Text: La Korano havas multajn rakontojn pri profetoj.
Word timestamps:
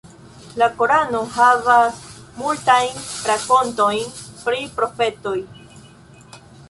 La 0.59 0.67
Korano 0.77 1.19
havas 1.33 1.99
multajn 2.39 2.97
rakontojn 3.33 4.17
pri 4.47 4.63
profetoj. 4.81 5.37